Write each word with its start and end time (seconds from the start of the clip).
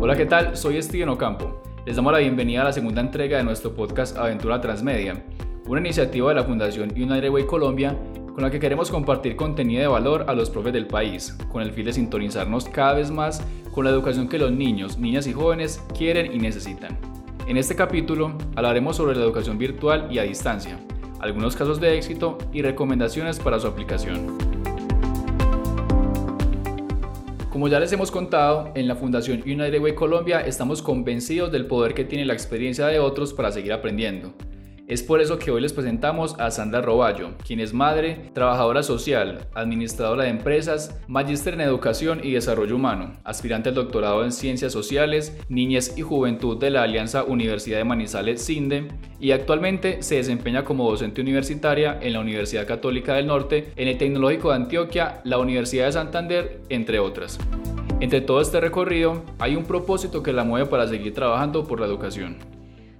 Hola, 0.00 0.14
¿qué 0.14 0.26
tal? 0.26 0.56
Soy 0.56 0.80
Steven 0.80 1.08
Ocampo. 1.08 1.60
Les 1.84 1.96
damos 1.96 2.12
la 2.12 2.20
bienvenida 2.20 2.60
a 2.60 2.64
la 2.64 2.72
segunda 2.72 3.00
entrega 3.00 3.36
de 3.36 3.42
nuestro 3.42 3.74
podcast 3.74 4.16
Aventura 4.16 4.60
Transmedia, 4.60 5.24
una 5.66 5.80
iniciativa 5.80 6.28
de 6.28 6.36
la 6.36 6.44
Fundación 6.44 6.92
United 6.92 7.28
Way 7.28 7.46
Colombia 7.46 7.98
con 8.32 8.44
la 8.44 8.50
que 8.52 8.60
queremos 8.60 8.92
compartir 8.92 9.34
contenido 9.34 9.80
de 9.80 9.88
valor 9.88 10.26
a 10.28 10.34
los 10.34 10.50
profes 10.50 10.72
del 10.72 10.86
país, 10.86 11.36
con 11.50 11.62
el 11.62 11.72
fin 11.72 11.84
de 11.84 11.92
sintonizarnos 11.92 12.66
cada 12.66 12.94
vez 12.94 13.10
más 13.10 13.44
con 13.72 13.84
la 13.84 13.90
educación 13.90 14.28
que 14.28 14.38
los 14.38 14.52
niños, 14.52 14.98
niñas 14.98 15.26
y 15.26 15.32
jóvenes 15.32 15.84
quieren 15.98 16.32
y 16.32 16.38
necesitan. 16.38 16.96
En 17.48 17.56
este 17.56 17.74
capítulo 17.74 18.34
hablaremos 18.54 18.94
sobre 18.94 19.16
la 19.16 19.24
educación 19.24 19.58
virtual 19.58 20.06
y 20.12 20.20
a 20.20 20.22
distancia, 20.22 20.78
algunos 21.18 21.56
casos 21.56 21.80
de 21.80 21.98
éxito 21.98 22.38
y 22.52 22.62
recomendaciones 22.62 23.40
para 23.40 23.58
su 23.58 23.66
aplicación. 23.66 24.47
Como 27.58 27.66
ya 27.66 27.80
les 27.80 27.90
hemos 27.90 28.12
contado, 28.12 28.70
en 28.76 28.86
la 28.86 28.94
Fundación 28.94 29.42
United 29.42 29.80
Way 29.80 29.96
Colombia 29.96 30.38
estamos 30.38 30.80
convencidos 30.80 31.50
del 31.50 31.66
poder 31.66 31.92
que 31.92 32.04
tiene 32.04 32.24
la 32.24 32.32
experiencia 32.32 32.86
de 32.86 33.00
otros 33.00 33.34
para 33.34 33.50
seguir 33.50 33.72
aprendiendo. 33.72 34.32
Es 34.88 35.02
por 35.02 35.20
eso 35.20 35.38
que 35.38 35.50
hoy 35.50 35.60
les 35.60 35.74
presentamos 35.74 36.34
a 36.40 36.50
Sandra 36.50 36.80
Roballo, 36.80 37.32
quien 37.46 37.60
es 37.60 37.74
madre, 37.74 38.30
trabajadora 38.32 38.82
social, 38.82 39.46
administradora 39.52 40.24
de 40.24 40.30
empresas, 40.30 40.98
magíster 41.06 41.52
en 41.52 41.60
educación 41.60 42.22
y 42.24 42.32
desarrollo 42.32 42.76
humano, 42.76 43.12
aspirante 43.22 43.68
al 43.68 43.74
doctorado 43.74 44.24
en 44.24 44.32
ciencias 44.32 44.72
sociales, 44.72 45.36
niñez 45.50 45.98
y 45.98 46.00
juventud 46.00 46.56
de 46.56 46.70
la 46.70 46.84
Alianza 46.84 47.24
Universidad 47.24 47.76
de 47.76 47.84
Manizales 47.84 48.42
CINDE 48.46 48.88
y 49.20 49.32
actualmente 49.32 50.02
se 50.02 50.14
desempeña 50.14 50.64
como 50.64 50.88
docente 50.88 51.20
universitaria 51.20 51.98
en 52.00 52.14
la 52.14 52.20
Universidad 52.20 52.66
Católica 52.66 53.12
del 53.12 53.26
Norte, 53.26 53.70
en 53.76 53.88
el 53.88 53.98
Tecnológico 53.98 54.48
de 54.48 54.56
Antioquia, 54.56 55.20
la 55.24 55.36
Universidad 55.36 55.84
de 55.84 55.92
Santander, 55.92 56.62
entre 56.70 56.98
otras. 56.98 57.38
Entre 58.00 58.22
todo 58.22 58.40
este 58.40 58.58
recorrido, 58.58 59.22
hay 59.38 59.54
un 59.54 59.64
propósito 59.64 60.22
que 60.22 60.32
la 60.32 60.44
mueve 60.44 60.66
para 60.66 60.88
seguir 60.88 61.12
trabajando 61.12 61.66
por 61.66 61.78
la 61.78 61.84
educación. 61.84 62.57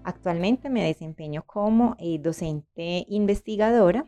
Actualmente 0.09 0.71
me 0.71 0.83
desempeño 0.83 1.43
como 1.43 1.95
eh, 1.99 2.19
docente 2.19 3.05
investigadora 3.11 4.07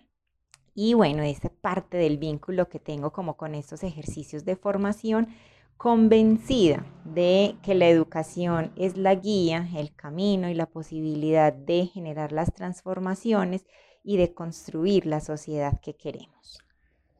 y 0.74 0.94
bueno, 0.94 1.22
esa 1.22 1.50
parte 1.50 1.98
del 1.98 2.16
vínculo 2.16 2.70
que 2.70 2.78
tengo 2.78 3.12
como 3.12 3.36
con 3.36 3.54
estos 3.54 3.82
ejercicios 3.82 4.46
de 4.46 4.56
formación, 4.56 5.28
convencida 5.76 6.86
de 7.04 7.56
que 7.62 7.74
la 7.74 7.86
educación 7.86 8.72
es 8.76 8.96
la 8.96 9.14
guía, 9.14 9.68
el 9.76 9.94
camino 9.94 10.48
y 10.48 10.54
la 10.54 10.64
posibilidad 10.64 11.52
de 11.52 11.84
generar 11.84 12.32
las 12.32 12.54
transformaciones 12.54 13.66
y 14.02 14.16
de 14.16 14.32
construir 14.32 15.04
la 15.04 15.20
sociedad 15.20 15.82
que 15.82 15.96
queremos. 15.96 16.60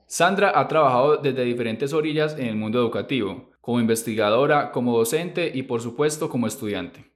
Sandra 0.07 0.59
ha 0.59 0.67
trabajado 0.69 1.19
desde 1.19 1.45
diferentes 1.45 1.93
orillas 1.93 2.33
en 2.39 2.47
el 2.47 2.57
mundo 2.57 2.79
educativo, 2.79 3.51
como 3.61 3.79
investigadora, 3.79 4.73
como 4.73 4.97
docente 4.97 5.53
y 5.55 5.65
por 5.65 5.83
supuesto 5.83 6.31
como 6.31 6.47
estudiante. 6.47 7.11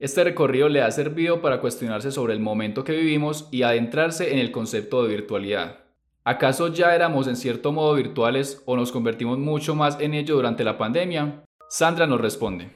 Este 0.00 0.22
recorrido 0.22 0.68
le 0.68 0.80
ha 0.80 0.90
servido 0.92 1.42
para 1.42 1.60
cuestionarse 1.60 2.12
sobre 2.12 2.32
el 2.32 2.38
momento 2.38 2.84
que 2.84 2.92
vivimos 2.92 3.48
y 3.50 3.62
adentrarse 3.62 4.32
en 4.32 4.38
el 4.38 4.52
concepto 4.52 5.02
de 5.02 5.08
virtualidad. 5.08 5.80
¿Acaso 6.22 6.68
ya 6.68 6.94
éramos 6.94 7.26
en 7.26 7.34
cierto 7.34 7.72
modo 7.72 7.94
virtuales 7.94 8.62
o 8.64 8.76
nos 8.76 8.92
convertimos 8.92 9.38
mucho 9.38 9.74
más 9.74 9.98
en 9.98 10.14
ello 10.14 10.36
durante 10.36 10.62
la 10.62 10.78
pandemia? 10.78 11.42
Sandra 11.68 12.06
nos 12.06 12.20
responde. 12.20 12.70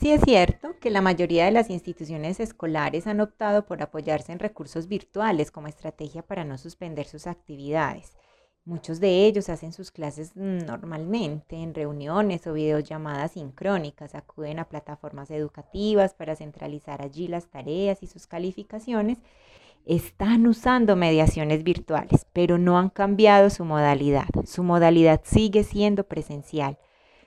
Sí 0.00 0.10
es 0.12 0.22
cierto 0.22 0.76
que 0.80 0.88
la 0.88 1.02
mayoría 1.02 1.44
de 1.44 1.50
las 1.50 1.68
instituciones 1.68 2.40
escolares 2.40 3.06
han 3.06 3.20
optado 3.20 3.66
por 3.66 3.82
apoyarse 3.82 4.32
en 4.32 4.38
recursos 4.38 4.88
virtuales 4.88 5.50
como 5.50 5.68
estrategia 5.68 6.22
para 6.22 6.46
no 6.46 6.56
suspender 6.56 7.04
sus 7.06 7.26
actividades. 7.26 8.16
Muchos 8.66 8.98
de 8.98 9.26
ellos 9.26 9.48
hacen 9.48 9.72
sus 9.72 9.92
clases 9.92 10.34
normalmente 10.34 11.54
en 11.54 11.72
reuniones 11.72 12.48
o 12.48 12.52
videollamadas 12.52 13.30
sincrónicas, 13.30 14.16
acuden 14.16 14.58
a 14.58 14.68
plataformas 14.68 15.30
educativas 15.30 16.14
para 16.14 16.34
centralizar 16.34 17.00
allí 17.00 17.28
las 17.28 17.46
tareas 17.46 18.02
y 18.02 18.08
sus 18.08 18.26
calificaciones. 18.26 19.18
Están 19.84 20.48
usando 20.48 20.96
mediaciones 20.96 21.62
virtuales, 21.62 22.26
pero 22.32 22.58
no 22.58 22.76
han 22.76 22.90
cambiado 22.90 23.50
su 23.50 23.64
modalidad. 23.64 24.26
Su 24.44 24.64
modalidad 24.64 25.20
sigue 25.22 25.62
siendo 25.62 26.02
presencial. 26.02 26.76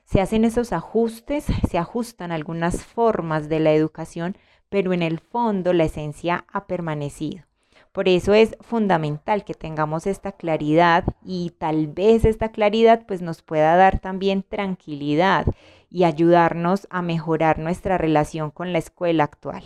Se 0.03 0.19
hacen 0.19 0.43
esos 0.43 0.73
ajustes, 0.73 1.45
se 1.69 1.77
ajustan 1.77 2.33
algunas 2.33 2.83
formas 2.83 3.47
de 3.47 3.61
la 3.61 3.71
educación, 3.71 4.35
pero 4.67 4.91
en 4.91 5.03
el 5.03 5.19
fondo 5.19 5.71
la 5.71 5.85
esencia 5.85 6.43
ha 6.51 6.67
permanecido. 6.67 7.48
Por 7.91 8.07
eso 8.07 8.33
es 8.33 8.55
fundamental 8.61 9.43
que 9.43 9.53
tengamos 9.53 10.05
esta 10.05 10.31
claridad 10.31 11.03
y 11.25 11.53
tal 11.57 11.87
vez 11.87 12.23
esta 12.23 12.51
claridad 12.51 13.05
pues 13.07 13.21
nos 13.21 13.41
pueda 13.41 13.75
dar 13.75 13.99
también 13.99 14.43
tranquilidad 14.43 15.47
y 15.89 16.03
ayudarnos 16.03 16.87
a 16.91 17.01
mejorar 17.01 17.57
nuestra 17.57 17.97
relación 17.97 18.51
con 18.51 18.73
la 18.73 18.79
escuela 18.79 19.23
actual. 19.23 19.63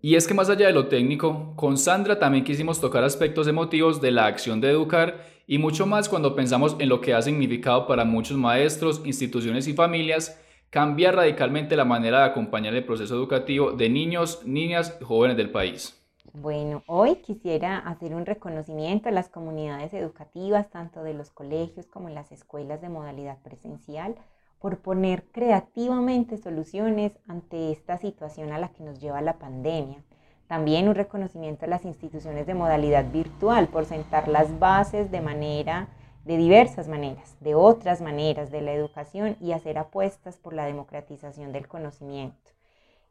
Y 0.00 0.14
es 0.14 0.26
que 0.26 0.34
más 0.34 0.48
allá 0.48 0.66
de 0.66 0.72
lo 0.72 0.88
técnico, 0.88 1.54
con 1.56 1.76
Sandra 1.76 2.18
también 2.18 2.44
quisimos 2.44 2.80
tocar 2.80 3.02
aspectos 3.04 3.48
emotivos 3.48 4.00
de 4.00 4.12
la 4.12 4.26
acción 4.26 4.60
de 4.60 4.70
educar 4.70 5.24
y 5.46 5.58
mucho 5.58 5.86
más 5.86 6.08
cuando 6.08 6.36
pensamos 6.36 6.76
en 6.78 6.88
lo 6.88 7.00
que 7.00 7.14
ha 7.14 7.22
significado 7.22 7.86
para 7.86 8.04
muchos 8.04 8.36
maestros, 8.36 9.02
instituciones 9.04 9.66
y 9.66 9.74
familias 9.74 10.40
cambiar 10.70 11.16
radicalmente 11.16 11.76
la 11.76 11.84
manera 11.84 12.18
de 12.18 12.26
acompañar 12.26 12.74
el 12.74 12.84
proceso 12.84 13.14
educativo 13.14 13.72
de 13.72 13.88
niños, 13.88 14.42
niñas 14.44 14.96
y 15.00 15.04
jóvenes 15.04 15.36
del 15.36 15.50
país. 15.50 15.97
Bueno, 16.34 16.82
hoy 16.86 17.16
quisiera 17.16 17.78
hacer 17.78 18.14
un 18.14 18.26
reconocimiento 18.26 19.08
a 19.08 19.12
las 19.12 19.30
comunidades 19.30 19.94
educativas, 19.94 20.68
tanto 20.68 21.02
de 21.02 21.14
los 21.14 21.30
colegios 21.30 21.86
como 21.86 22.10
las 22.10 22.32
escuelas 22.32 22.82
de 22.82 22.90
modalidad 22.90 23.38
presencial, 23.38 24.14
por 24.58 24.78
poner 24.78 25.24
creativamente 25.32 26.36
soluciones 26.36 27.12
ante 27.28 27.72
esta 27.72 27.96
situación 27.96 28.52
a 28.52 28.58
la 28.58 28.68
que 28.68 28.82
nos 28.82 29.00
lleva 29.00 29.22
la 29.22 29.38
pandemia. 29.38 30.04
También 30.48 30.88
un 30.88 30.94
reconocimiento 30.94 31.64
a 31.64 31.68
las 31.68 31.86
instituciones 31.86 32.46
de 32.46 32.54
modalidad 32.54 33.10
virtual 33.10 33.68
por 33.68 33.86
sentar 33.86 34.28
las 34.28 34.58
bases 34.58 35.10
de 35.10 35.22
manera 35.22 35.88
de 36.24 36.36
diversas 36.36 36.88
maneras, 36.88 37.36
de 37.40 37.54
otras 37.54 38.02
maneras 38.02 38.50
de 38.50 38.60
la 38.60 38.72
educación 38.72 39.36
y 39.40 39.52
hacer 39.52 39.78
apuestas 39.78 40.36
por 40.36 40.52
la 40.52 40.66
democratización 40.66 41.52
del 41.52 41.68
conocimiento. 41.68 42.57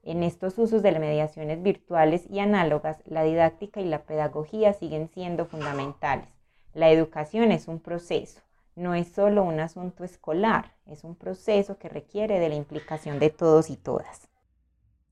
En 0.08 0.24
estos 0.24 0.58
usos 0.58 0.82
de 0.84 0.94
las 0.94 1.02
mediaciones 1.02 1.62
virtuales 1.62 2.24
y 2.32 2.40
análogas, 2.40 3.00
la 3.08 3.26
didáctica 3.26 3.82
y 3.82 3.86
la 3.86 4.04
pedagogía 4.04 4.72
siguen 4.72 5.10
siendo 5.14 5.48
fundamentales. 5.48 6.30
La 6.74 6.90
educación 6.90 7.52
es 7.52 7.68
un 7.68 7.82
proceso, 7.82 8.40
no 8.78 8.96
es 8.96 9.10
solo 9.10 9.44
un 9.44 9.60
asunto 9.60 10.06
escolar, 10.06 10.76
es 10.86 11.04
un 11.04 11.18
proceso 11.18 11.78
que 11.78 11.90
requiere 11.90 12.40
de 12.40 12.48
la 12.48 12.56
implicación 12.56 13.20
de 13.20 13.32
todos 13.32 13.70
y 13.70 13.76
todas. 13.76 14.30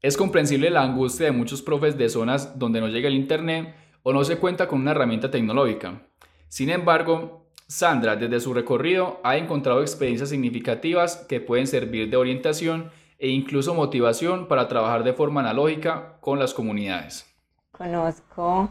Es 0.01 0.15
comprensible 0.15 0.69
la 0.69 0.83
angustia 0.83 1.25
de 1.25 1.33
muchos 1.33 1.61
profes 1.61 1.97
de 1.97 2.07
zonas 2.07 2.57
donde 2.57 2.79
no 2.79 2.87
llega 2.87 3.09
el 3.09 3.15
Internet 3.15 3.75
o 4.01 4.13
no 4.13 4.23
se 4.23 4.37
cuenta 4.37 4.69
con 4.69 4.79
una 4.79 4.91
herramienta 4.91 5.29
tecnológica. 5.29 6.03
Sin 6.47 6.69
embargo, 6.69 7.49
Sandra, 7.67 8.15
desde 8.15 8.39
su 8.39 8.53
recorrido, 8.53 9.19
ha 9.25 9.35
encontrado 9.35 9.81
experiencias 9.81 10.29
significativas 10.29 11.17
que 11.27 11.41
pueden 11.41 11.67
servir 11.67 12.09
de 12.09 12.15
orientación 12.15 12.91
e 13.19 13.29
incluso 13.29 13.73
motivación 13.73 14.47
para 14.47 14.67
trabajar 14.67 15.03
de 15.03 15.13
forma 15.13 15.41
analógica 15.41 16.17
con 16.19 16.39
las 16.39 16.53
comunidades. 16.53 17.25
Conozco 17.71 18.69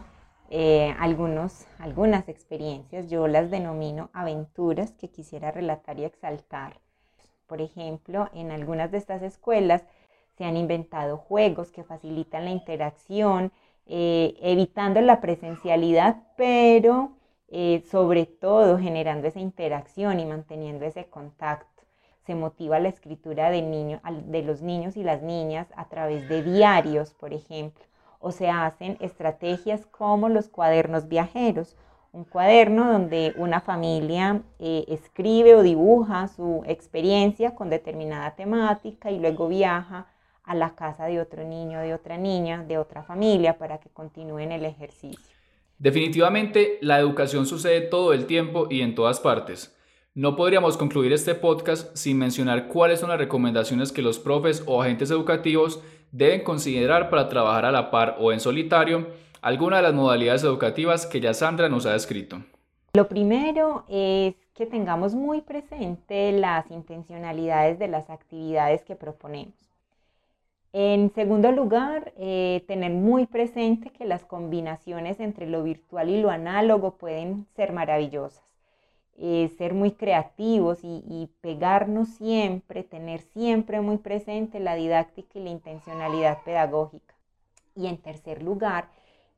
eh, 0.49 0.95
algunos, 0.99 1.65
algunas 1.79 2.29
experiencias, 2.29 3.09
yo 3.09 3.27
las 3.27 3.49
denomino 3.49 4.09
aventuras 4.13 4.91
que 4.93 5.09
quisiera 5.09 5.51
relatar 5.51 5.99
y 5.99 6.05
exaltar. 6.05 6.79
Por 7.47 7.61
ejemplo, 7.61 8.29
en 8.33 8.51
algunas 8.51 8.91
de 8.91 8.97
estas 8.97 9.21
escuelas 9.21 9.83
se 10.37 10.45
han 10.45 10.57
inventado 10.57 11.17
juegos 11.17 11.71
que 11.71 11.83
facilitan 11.83 12.45
la 12.45 12.51
interacción, 12.51 13.51
eh, 13.87 14.35
evitando 14.41 15.01
la 15.01 15.21
presencialidad, 15.21 16.23
pero 16.37 17.11
eh, 17.47 17.83
sobre 17.89 18.25
todo 18.25 18.77
generando 18.79 19.27
esa 19.27 19.39
interacción 19.39 20.19
y 20.19 20.25
manteniendo 20.25 20.85
ese 20.85 21.05
contacto 21.05 21.74
se 22.25 22.35
motiva 22.35 22.79
la 22.79 22.89
escritura 22.89 23.49
de, 23.51 23.61
niño, 23.61 24.01
de 24.25 24.41
los 24.43 24.61
niños 24.61 24.97
y 24.97 25.03
las 25.03 25.21
niñas 25.21 25.67
a 25.75 25.87
través 25.87 26.27
de 26.27 26.43
diarios, 26.43 27.13
por 27.13 27.33
ejemplo, 27.33 27.83
o 28.19 28.31
se 28.31 28.49
hacen 28.49 28.97
estrategias 28.99 29.85
como 29.85 30.29
los 30.29 30.49
cuadernos 30.49 31.07
viajeros, 31.07 31.75
un 32.11 32.23
cuaderno 32.23 32.91
donde 32.91 33.33
una 33.37 33.59
familia 33.59 34.41
eh, 34.57 34.85
escribe 34.87 35.53
o 35.53 35.63
dibuja 35.63 36.27
su 36.29 36.63
experiencia 36.65 37.53
con 37.53 37.69
determinada 37.69 38.35
temática 38.35 39.11
y 39.11 39.19
luego 39.19 39.47
viaja 39.47 40.07
a 40.43 40.55
la 40.55 40.75
casa 40.75 41.05
de 41.05 41.19
otro 41.19 41.43
niño, 41.43 41.79
de 41.81 41.93
otra 41.93 42.17
niña, 42.17 42.63
de 42.63 42.77
otra 42.77 43.03
familia 43.03 43.57
para 43.57 43.79
que 43.79 43.89
continúen 43.89 44.51
el 44.51 44.63
ejercicio. 44.65 45.35
Definitivamente, 45.77 46.77
la 46.81 46.99
educación 46.99 47.45
sucede 47.45 47.81
todo 47.81 48.13
el 48.13 48.27
tiempo 48.27 48.67
y 48.69 48.81
en 48.81 48.95
todas 48.95 49.19
partes. 49.19 49.74
No 50.17 50.37
podríamos 50.37 50.77
concluir 50.77 51.11
este 51.11 51.35
podcast 51.35 51.93
sin 51.93 52.17
mencionar 52.17 52.69
cuáles 52.69 53.01
son 53.01 53.09
las 53.09 53.19
recomendaciones 53.19 53.91
que 53.91 54.01
los 54.01 54.17
profes 54.17 54.63
o 54.65 54.81
agentes 54.81 55.11
educativos 55.11 55.83
deben 56.13 56.41
considerar 56.41 57.09
para 57.09 57.27
trabajar 57.27 57.65
a 57.65 57.71
la 57.73 57.91
par 57.91 58.15
o 58.17 58.31
en 58.31 58.39
solitario 58.39 59.07
alguna 59.41 59.75
de 59.75 59.83
las 59.83 59.93
modalidades 59.93 60.45
educativas 60.45 61.05
que 61.05 61.19
ya 61.19 61.33
Sandra 61.33 61.67
nos 61.67 61.85
ha 61.85 61.91
descrito. 61.91 62.37
Lo 62.93 63.09
primero 63.09 63.83
es 63.89 64.35
que 64.53 64.65
tengamos 64.65 65.13
muy 65.13 65.41
presente 65.41 66.31
las 66.31 66.71
intencionalidades 66.71 67.77
de 67.77 67.89
las 67.89 68.09
actividades 68.09 68.85
que 68.85 68.95
proponemos. 68.95 69.69
En 70.71 71.11
segundo 71.13 71.51
lugar, 71.51 72.13
eh, 72.17 72.63
tener 72.69 72.93
muy 72.93 73.25
presente 73.25 73.89
que 73.89 74.05
las 74.05 74.23
combinaciones 74.23 75.19
entre 75.19 75.45
lo 75.45 75.61
virtual 75.61 76.09
y 76.09 76.21
lo 76.21 76.29
análogo 76.29 76.95
pueden 76.95 77.47
ser 77.57 77.73
maravillosas. 77.73 78.54
Eh, 79.17 79.49
ser 79.57 79.73
muy 79.73 79.91
creativos 79.91 80.79
y, 80.83 81.29
pegarnos 81.39 82.09
siempre, 82.09 82.83
tener 82.83 83.21
siempre 83.21 83.79
muy 83.79 83.97
presente 83.97 84.59
la 84.59 84.75
didáctica 84.75 85.39
y 85.39 85.43
la 85.43 85.51
intencionalidad 85.51 86.43
pedagógica. 86.43 87.15
Y 87.75 87.87
en 87.87 87.97
tercer 87.97 88.43
lugar, 88.43 88.89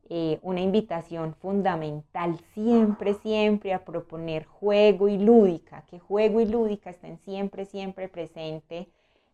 eh, 0.09 0.39
una 0.41 0.62
invitación 0.62 1.35
fundamental 1.35 2.39
siempre, 2.56 3.13
siempre 3.15 3.74
a 3.74 3.85
proponer 3.85 4.45
juego 4.45 5.09
y 5.09 5.19
lúdica, 5.19 5.83
que 5.89 6.00
juego 6.00 6.41
y 6.41 6.47
lúdica 6.47 6.89
estén 6.89 7.19
siempre, 7.19 7.65
siempre 7.65 8.09
presentes 8.09 8.88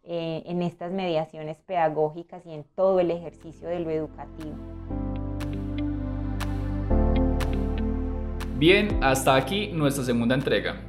eh, 0.03 0.43
en 0.45 0.61
estas 0.61 0.91
mediaciones 0.91 1.61
pedagógicas 1.61 2.45
y 2.45 2.51
en 2.51 2.65
todo 2.75 2.99
el 2.99 3.11
ejercicio 3.11 3.69
de 3.69 3.79
lo 3.79 3.91
educativo. 3.91 4.55
Bien, 8.55 9.00
hasta 9.01 9.35
aquí 9.35 9.69
nuestra 9.73 10.03
segunda 10.03 10.35
entrega. 10.35 10.81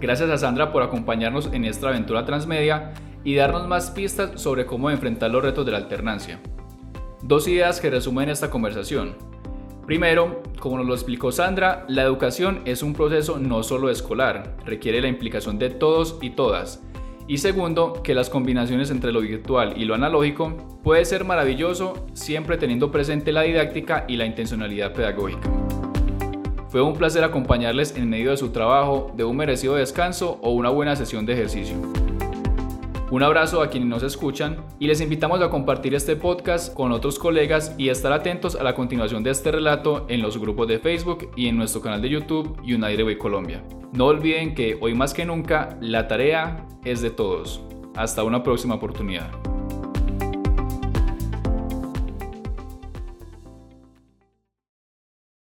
Gracias 0.00 0.30
a 0.30 0.38
Sandra 0.38 0.72
por 0.72 0.82
acompañarnos 0.82 1.50
en 1.52 1.64
esta 1.64 1.88
aventura 1.88 2.24
transmedia 2.24 2.92
y 3.24 3.34
darnos 3.34 3.66
más 3.66 3.90
pistas 3.90 4.40
sobre 4.40 4.66
cómo 4.66 4.90
enfrentar 4.90 5.30
los 5.30 5.42
retos 5.42 5.64
de 5.66 5.72
la 5.72 5.78
alternancia. 5.78 6.38
Dos 7.22 7.48
ideas 7.48 7.80
que 7.80 7.90
resumen 7.90 8.28
esta 8.28 8.50
conversación. 8.50 9.16
Primero, 9.86 10.42
como 10.60 10.76
nos 10.76 10.86
lo 10.86 10.94
explicó 10.94 11.32
Sandra, 11.32 11.86
la 11.88 12.02
educación 12.02 12.60
es 12.66 12.82
un 12.82 12.92
proceso 12.92 13.38
no 13.38 13.62
solo 13.62 13.88
escolar, 13.88 14.54
requiere 14.66 15.00
la 15.00 15.08
implicación 15.08 15.58
de 15.58 15.70
todos 15.70 16.18
y 16.20 16.30
todas. 16.30 16.84
Y 17.26 17.38
segundo, 17.38 18.02
que 18.02 18.14
las 18.14 18.30
combinaciones 18.30 18.90
entre 18.90 19.12
lo 19.12 19.20
virtual 19.20 19.74
y 19.76 19.86
lo 19.86 19.94
analógico 19.94 20.78
puede 20.84 21.04
ser 21.06 21.24
maravilloso 21.24 22.06
siempre 22.12 22.58
teniendo 22.58 22.90
presente 22.92 23.32
la 23.32 23.42
didáctica 23.42 24.04
y 24.08 24.16
la 24.16 24.26
intencionalidad 24.26 24.92
pedagógica. 24.92 25.50
Fue 26.68 26.82
un 26.82 26.94
placer 26.94 27.24
acompañarles 27.24 27.96
en 27.96 28.10
medio 28.10 28.30
de 28.30 28.36
su 28.36 28.50
trabajo, 28.50 29.10
de 29.16 29.24
un 29.24 29.36
merecido 29.36 29.74
descanso 29.74 30.38
o 30.42 30.50
una 30.50 30.68
buena 30.68 30.96
sesión 30.96 31.24
de 31.24 31.32
ejercicio. 31.32 31.76
Un 33.10 33.22
abrazo 33.22 33.62
a 33.62 33.70
quienes 33.70 33.88
nos 33.88 34.02
escuchan 34.02 34.58
y 34.78 34.86
les 34.86 35.00
invitamos 35.00 35.40
a 35.40 35.48
compartir 35.48 35.94
este 35.94 36.14
podcast 36.14 36.74
con 36.74 36.92
otros 36.92 37.18
colegas 37.18 37.74
y 37.78 37.88
estar 37.88 38.12
atentos 38.12 38.54
a 38.54 38.62
la 38.62 38.74
continuación 38.74 39.22
de 39.22 39.30
este 39.30 39.50
relato 39.50 40.04
en 40.10 40.20
los 40.20 40.36
grupos 40.36 40.68
de 40.68 40.78
Facebook 40.78 41.30
y 41.34 41.48
en 41.48 41.56
nuestro 41.56 41.80
canal 41.80 42.02
de 42.02 42.10
YouTube 42.10 42.58
United 42.60 43.02
Way 43.02 43.16
Colombia. 43.16 43.64
No 43.94 44.04
olviden 44.04 44.54
que 44.54 44.76
hoy 44.82 44.94
más 44.94 45.14
que 45.14 45.24
nunca 45.24 45.78
la 45.80 46.06
tarea 46.06 46.66
es 46.84 47.00
de 47.00 47.08
todos. 47.08 47.62
Hasta 47.96 48.24
una 48.24 48.42
próxima 48.42 48.74
oportunidad. 48.74 49.30